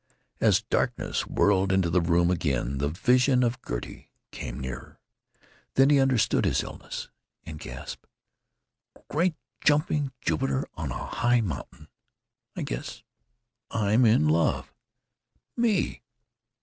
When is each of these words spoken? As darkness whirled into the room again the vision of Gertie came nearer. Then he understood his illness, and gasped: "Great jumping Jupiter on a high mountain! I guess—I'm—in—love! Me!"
As 0.39 0.63
darkness 0.63 1.27
whirled 1.27 1.71
into 1.71 1.91
the 1.91 2.01
room 2.01 2.31
again 2.31 2.79
the 2.79 2.87
vision 2.89 3.43
of 3.43 3.61
Gertie 3.61 4.09
came 4.31 4.59
nearer. 4.59 4.99
Then 5.75 5.91
he 5.91 5.99
understood 5.99 6.43
his 6.43 6.63
illness, 6.63 7.09
and 7.43 7.59
gasped: 7.59 8.07
"Great 9.11 9.35
jumping 9.63 10.11
Jupiter 10.19 10.65
on 10.73 10.89
a 10.91 11.05
high 11.05 11.41
mountain! 11.41 11.87
I 12.55 12.63
guess—I'm—in—love! 12.63 14.73
Me!" 15.55 16.01